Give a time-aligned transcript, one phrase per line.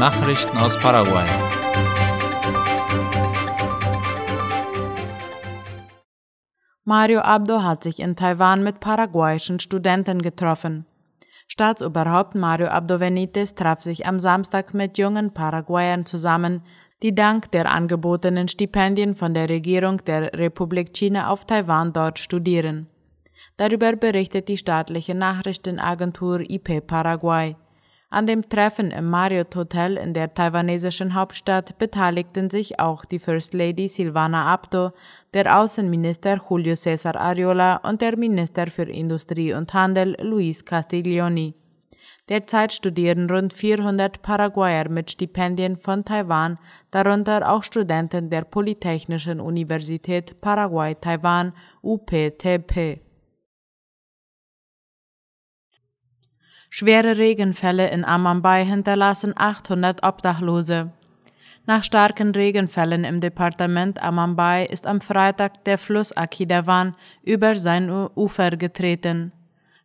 [0.00, 1.26] Nachrichten aus Paraguay.
[6.84, 10.86] Mario Abdo hat sich in Taiwan mit paraguayischen Studenten getroffen.
[11.48, 16.62] Staatsoberhaupt Mario Abdo Benitez traf sich am Samstag mit jungen Paraguayern zusammen,
[17.02, 22.86] die dank der angebotenen Stipendien von der Regierung der Republik China auf Taiwan dort studieren.
[23.58, 27.54] Darüber berichtet die staatliche Nachrichtenagentur IP Paraguay.
[28.12, 33.54] An dem Treffen im Marriott Hotel in der taiwanesischen Hauptstadt beteiligten sich auch die First
[33.54, 34.90] Lady Silvana Abdo,
[35.32, 41.54] der Außenminister Julio César Ariola und der Minister für Industrie und Handel Luis Castiglioni.
[42.28, 46.58] Derzeit studieren rund 400 Paraguayer mit Stipendien von Taiwan,
[46.90, 53.02] darunter auch Studenten der Polytechnischen Universität Paraguay-Taiwan UPTP.
[56.72, 60.92] Schwere Regenfälle in Amambay hinterlassen 800 Obdachlose.
[61.66, 68.50] Nach starken Regenfällen im Departement Amambay ist am Freitag der Fluss Akidawan über sein Ufer
[68.52, 69.32] getreten.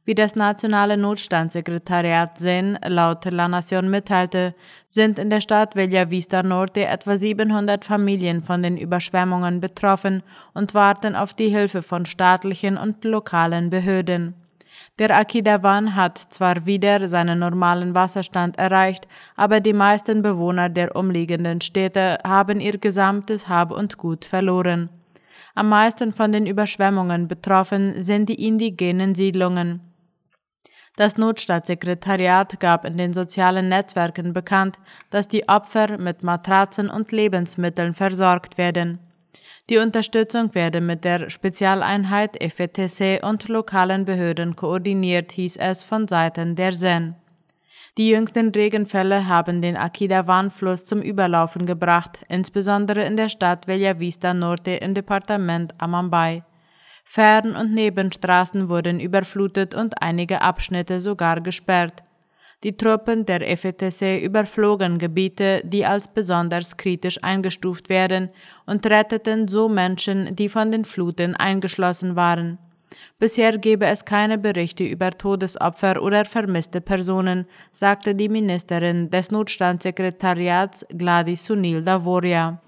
[0.06, 4.54] Wie das nationale Notstandssekretariat SEN laut La Nation mitteilte,
[4.86, 10.22] sind in der Stadt Villa Vista Norte etwa 700 Familien von den Überschwemmungen betroffen
[10.54, 14.36] und warten auf die Hilfe von staatlichen und lokalen Behörden.
[14.98, 21.62] Der Akidawan hat zwar wieder seinen normalen Wasserstand erreicht, aber die meisten Bewohner der umliegenden
[21.62, 24.90] Städte haben ihr gesamtes Hab und Gut verloren.
[25.54, 29.82] Am meisten von den Überschwemmungen betroffen sind die indigenen Siedlungen.
[30.98, 34.78] Das Notstaatssekretariat gab in den sozialen Netzwerken bekannt,
[35.10, 39.00] dass die Opfer mit Matratzen und Lebensmitteln versorgt werden.
[39.70, 46.56] Die Unterstützung werde mit der Spezialeinheit FETC und lokalen Behörden koordiniert, hieß es von Seiten
[46.56, 47.16] der SEN.
[47.98, 54.36] Die jüngsten Regenfälle haben den Akida-Warnfluss zum Überlaufen gebracht, insbesondere in der Stadt Bella Vista
[54.36, 56.44] Norte im Departement Amambay.
[57.04, 62.04] Fern- und Nebenstraßen wurden überflutet und einige Abschnitte sogar gesperrt.
[62.64, 68.30] Die Truppen der FETC überflogen Gebiete, die als besonders kritisch eingestuft werden,
[68.66, 72.58] und retteten so Menschen, die von den Fluten eingeschlossen waren.
[73.20, 80.86] Bisher gebe es keine Berichte über Todesopfer oder vermisste Personen, sagte die Ministerin des Notstandssekretariats
[80.90, 82.62] Gladys Sunil Davoria.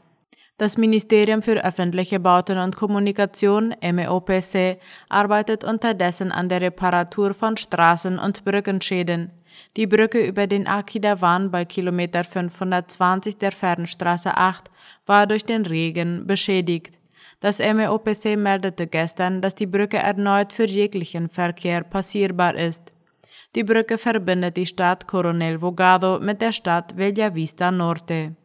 [0.57, 8.17] Das Ministerium für öffentliche Bauten und Kommunikation MEOPC arbeitet unterdessen an der Reparatur von Straßen
[8.17, 9.31] und Brückenschäden.
[9.75, 14.69] Die Brücke über den Akidawan bei Kilometer 520 der Fernstraße 8
[15.05, 16.97] war durch den Regen beschädigt.
[17.39, 22.91] Das MEOPC meldete gestern, dass die Brücke erneut für jeglichen Verkehr passierbar ist.
[23.55, 28.35] Die Brücke verbindet die Stadt Coronel Vogado mit der Stadt Bella Vista Norte.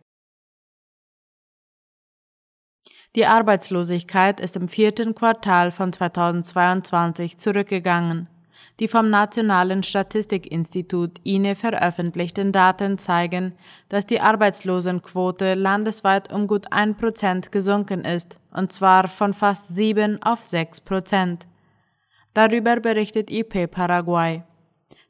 [3.15, 8.29] Die Arbeitslosigkeit ist im vierten Quartal von 2022 zurückgegangen.
[8.81, 13.55] Die vom Nationalen Statistikinstitut INE veröffentlichten Daten zeigen,
[13.89, 20.23] dass die Arbeitslosenquote landesweit um gut ein Prozent gesunken ist, und zwar von fast sieben
[20.23, 21.47] auf sechs Prozent.
[22.35, 24.43] Darüber berichtet IP Paraguay.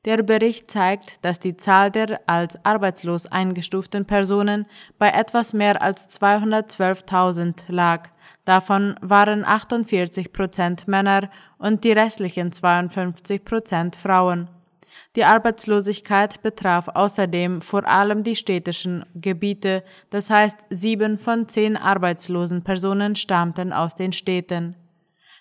[0.05, 4.67] Der Bericht zeigt, dass die Zahl der als arbeitslos eingestuften Personen
[4.99, 8.09] bei etwas mehr als 212.000 lag.
[8.45, 14.49] Davon waren 48 Prozent Männer und die restlichen 52 Prozent Frauen.
[15.17, 22.63] Die Arbeitslosigkeit betraf außerdem vor allem die städtischen Gebiete, das heißt sieben von zehn arbeitslosen
[22.63, 24.77] Personen stammten aus den Städten.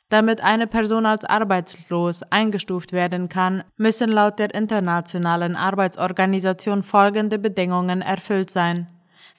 [0.10, 8.02] Damit eine Person als arbeitslos eingestuft werden kann, müssen laut der Internationalen Arbeitsorganisation folgende Bedingungen
[8.02, 8.88] erfüllt sein.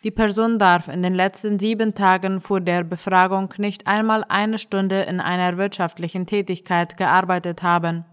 [0.04, 5.02] Die Person darf in den letzten sieben Tagen vor der Befragung nicht einmal eine Stunde
[5.02, 8.04] in einer wirtschaftlichen Tätigkeit gearbeitet haben.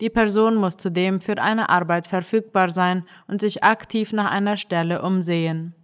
[0.00, 5.00] Die Person muss zudem für eine Arbeit verfügbar sein und sich aktiv nach einer Stelle
[5.00, 5.74] umsehen.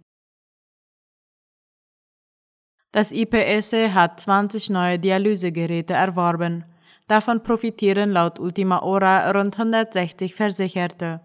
[2.91, 6.65] Das IPS hat 20 neue Dialysegeräte erworben.
[7.07, 11.21] Davon profitieren laut Ultima Ora rund 160 Versicherte.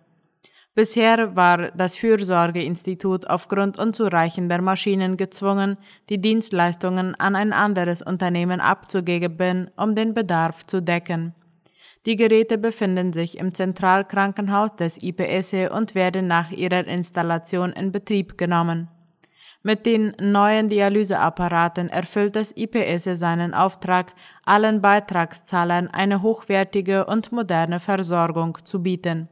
[0.77, 5.79] Bisher war das Fürsorgeinstitut aufgrund unzureichender Maschinen gezwungen,
[6.11, 11.35] die Dienstleistungen an ein anderes Unternehmen abzugeben, um den Bedarf zu decken.
[12.05, 18.37] Die Geräte befinden sich im Zentralkrankenhaus des IPS und werden nach ihrer Installation in Betrieb
[18.37, 18.89] genommen.
[19.63, 24.13] Mit den neuen Dialyseapparaten erfüllt das IPS seinen Auftrag,
[24.45, 29.31] allen Beitragszahlern eine hochwertige und moderne Versorgung zu bieten.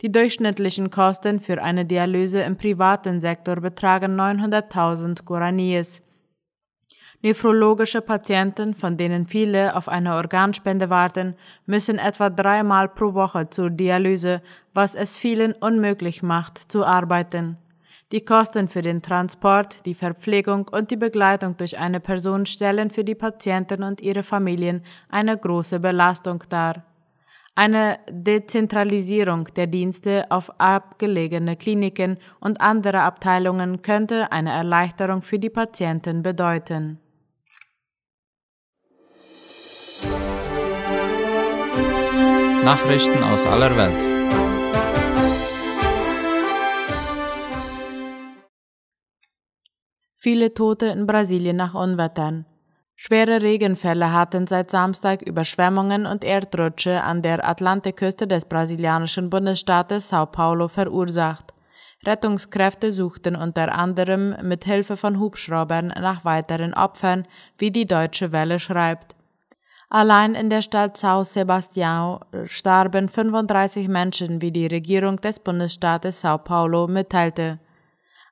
[0.00, 6.02] Die durchschnittlichen Kosten für eine Dialyse im privaten Sektor betragen 900.000 Guaraníes.
[7.20, 11.34] Nephrologische Patienten, von denen viele auf eine Organspende warten,
[11.66, 14.40] müssen etwa dreimal pro Woche zur Dialyse,
[14.72, 17.58] was es vielen unmöglich macht, zu arbeiten.
[18.12, 23.02] Die Kosten für den Transport, die Verpflegung und die Begleitung durch eine Person stellen für
[23.02, 26.87] die Patienten und ihre Familien eine große Belastung dar.
[27.58, 35.50] Eine Dezentralisierung der Dienste auf abgelegene Kliniken und andere Abteilungen könnte eine Erleichterung für die
[35.50, 37.00] Patienten bedeuten.
[42.62, 44.04] Nachrichten aus aller Welt.
[50.14, 52.46] Viele Tote in Brasilien nach Unwettern.
[53.00, 60.26] Schwere Regenfälle hatten seit Samstag Überschwemmungen und Erdrutsche an der Atlantikküste des brasilianischen Bundesstaates Sao
[60.26, 61.54] Paulo verursacht.
[62.04, 67.24] Rettungskräfte suchten unter anderem mit Hilfe von Hubschraubern nach weiteren Opfern,
[67.56, 69.14] wie die Deutsche Welle schreibt.
[69.88, 76.38] Allein in der Stadt São Sebastião starben 35 Menschen, wie die Regierung des Bundesstaates São
[76.38, 77.60] Paulo mitteilte.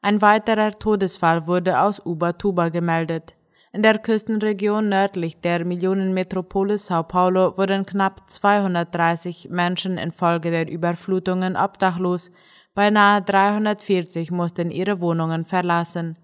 [0.02, 3.35] Ein weiterer Todesfall wurde aus Ubatuba gemeldet.
[3.76, 11.56] In der Küstenregion nördlich der Millionenmetropole São Paulo wurden knapp 230 Menschen infolge der Überflutungen
[11.56, 12.30] obdachlos,
[12.74, 16.18] beinahe 340 mussten ihre Wohnungen verlassen.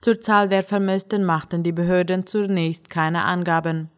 [0.00, 3.90] Zur Zahl der Vermissten machten die Behörden zunächst keine Angaben.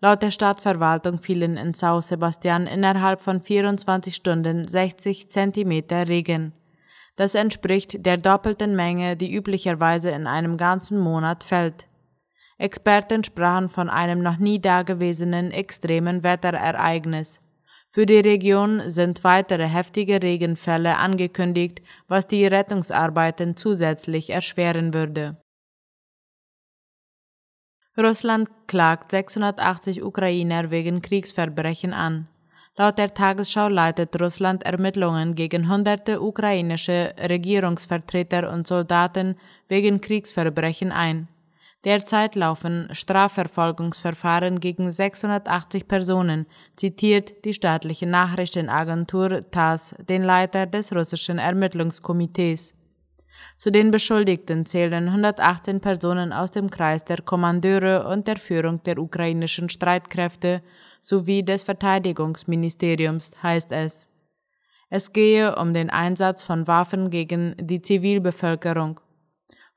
[0.00, 6.54] Laut der Stadtverwaltung fielen in São Sebastian innerhalb von 24 Stunden 60 Zentimeter Regen.
[7.16, 11.85] Das entspricht der doppelten Menge, die üblicherweise in einem ganzen Monat fällt.
[12.58, 17.40] Experten sprachen von einem noch nie dagewesenen extremen Wetterereignis.
[17.90, 25.36] Für die Region sind weitere heftige Regenfälle angekündigt, was die Rettungsarbeiten zusätzlich erschweren würde.
[27.98, 32.28] Russland klagt 680 Ukrainer wegen Kriegsverbrechen an.
[32.76, 39.36] Laut der Tagesschau leitet Russland Ermittlungen gegen hunderte ukrainische Regierungsvertreter und Soldaten
[39.68, 41.28] wegen Kriegsverbrechen ein.
[41.86, 51.38] Derzeit laufen Strafverfolgungsverfahren gegen 680 Personen, zitiert die staatliche Nachrichtenagentur TASS den Leiter des russischen
[51.38, 52.74] Ermittlungskomitees.
[53.56, 58.98] Zu den Beschuldigten zählen 118 Personen aus dem Kreis der Kommandeure und der Führung der
[58.98, 60.62] ukrainischen Streitkräfte
[61.00, 64.08] sowie des Verteidigungsministeriums, heißt es.
[64.90, 68.98] Es gehe um den Einsatz von Waffen gegen die Zivilbevölkerung.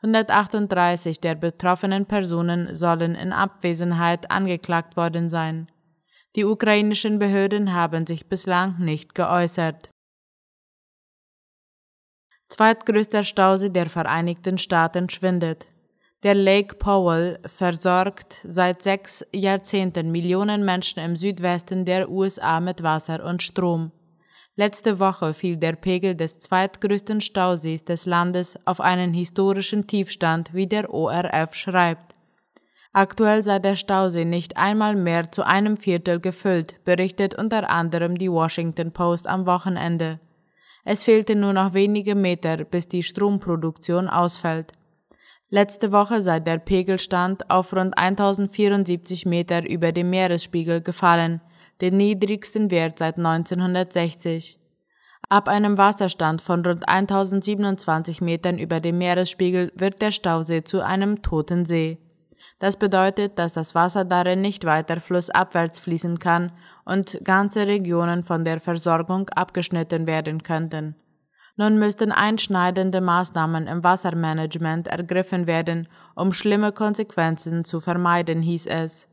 [0.01, 5.69] 138 der betroffenen Personen sollen in Abwesenheit angeklagt worden sein.
[6.35, 9.89] Die ukrainischen Behörden haben sich bislang nicht geäußert
[12.49, 15.67] zweitgrößter Stausee der Vereinigten Staaten, schwindet.
[16.23, 23.23] Der Lake Powell versorgt seit sechs Jahrzehnten Millionen Menschen im Südwesten der USA mit Wasser
[23.23, 23.91] und Strom.
[24.59, 30.67] Letzte Woche fiel der Pegel des zweitgrößten Stausees des Landes auf einen historischen Tiefstand, wie
[30.67, 32.13] der ORF schreibt.
[32.91, 38.29] Aktuell sei der Stausee nicht einmal mehr zu einem Viertel gefüllt, berichtet unter anderem die
[38.29, 40.19] Washington Post am Wochenende.
[40.83, 44.73] Es fehlten nur noch wenige Meter, bis die Stromproduktion ausfällt.
[45.49, 51.39] Letzte Woche sei der Pegelstand auf rund 1074 Meter über dem Meeresspiegel gefallen,
[51.81, 54.59] den niedrigsten Wert seit 1960.
[55.29, 61.21] Ab einem Wasserstand von rund 1027 Metern über dem Meeresspiegel wird der Stausee zu einem
[61.21, 61.99] toten See.
[62.59, 66.51] Das bedeutet, dass das Wasser darin nicht weiter flussabwärts fließen kann
[66.83, 70.95] und ganze Regionen von der Versorgung abgeschnitten werden könnten.
[71.55, 79.08] Nun müssten einschneidende Maßnahmen im Wassermanagement ergriffen werden, um schlimme Konsequenzen zu vermeiden, hieß es.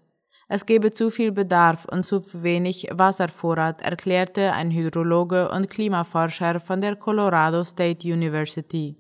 [0.48, 6.80] Es gebe zu viel Bedarf und zu wenig Wasservorrat, erklärte ein Hydrologe und Klimaforscher von
[6.80, 8.96] der Colorado State University.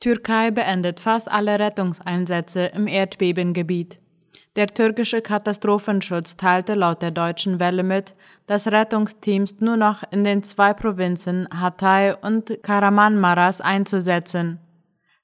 [0.00, 3.98] Türkei beendet fast alle Rettungseinsätze im Erdbebengebiet.
[4.56, 8.14] Der türkische Katastrophenschutz teilte laut der deutschen Welle mit,
[8.46, 14.58] dass Rettungsteams nur noch in den zwei Provinzen Hatay und Karamanmaras einzusetzen.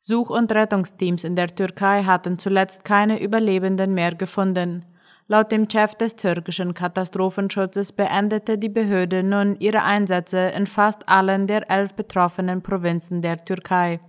[0.05, 4.85] Such- und Rettungsteams in der Türkei hatten zuletzt keine Überlebenden mehr gefunden.
[5.29, 11.47] Laut dem Chef des türkischen Katastrophenschutzes beendete die Behörde nun ihre Einsätze in fast allen
[11.47, 14.01] der elf betroffenen Provinzen der Türkei.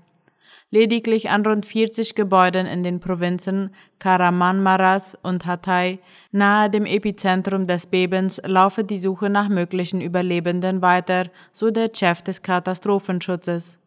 [0.71, 3.69] Lediglich an rund 40 Gebäuden in den Provinzen
[3.99, 5.99] Karamanmaras und Hatay,
[6.31, 12.23] nahe dem Epizentrum des Bebens, laufe die Suche nach möglichen Überlebenden weiter, so der Chef
[12.23, 13.82] des Katastrophenschutzes.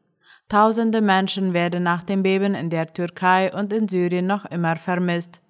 [0.48, 5.42] Tausende Menschen werden nach dem Beben in der Türkei und in Syrien noch immer vermisst.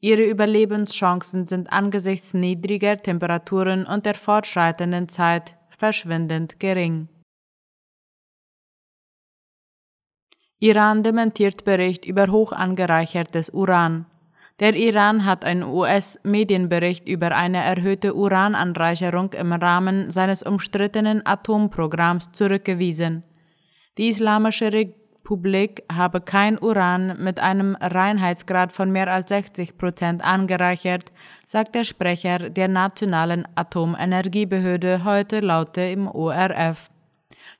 [0.00, 7.08] Ihre Überlebenschancen sind angesichts niedriger Temperaturen und der fortschreitenden Zeit verschwindend gering.
[10.58, 14.06] Iran dementiert Bericht über hoch angereichertes Uran.
[14.58, 23.22] Der Iran hat einen US-Medienbericht über eine erhöhte Urananreicherung im Rahmen seines umstrittenen Atomprogramms zurückgewiesen.
[24.00, 31.12] Die Islamische Republik habe kein Uran mit einem Reinheitsgrad von mehr als 60 Prozent angereichert,
[31.46, 36.88] sagt der Sprecher der Nationalen Atomenergiebehörde heute laute im ORF.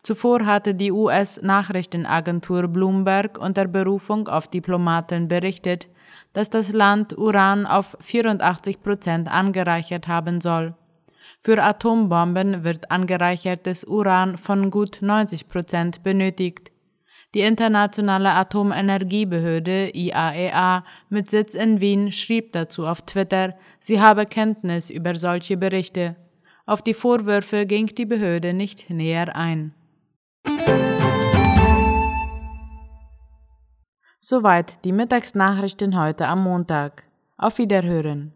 [0.03, 5.89] Zuvor hatte die US-Nachrichtenagentur Bloomberg unter Berufung auf Diplomaten berichtet,
[6.33, 10.75] dass das Land Uran auf 84 Prozent angereichert haben soll.
[11.43, 16.71] Für Atombomben wird angereichertes Uran von gut 90 Prozent benötigt.
[17.35, 24.27] Die Internationale Atomenergiebehörde IAEA e mit Sitz in Wien schrieb dazu auf Twitter, sie habe
[24.27, 26.17] Kenntnis über solche Berichte.
[26.67, 29.75] Auf die Vorwürfe ging die Behörde nicht näher ein.
[34.21, 37.05] Soweit die Mittagsnachrichten heute am Montag.
[37.37, 38.33] Auf Wiederhören.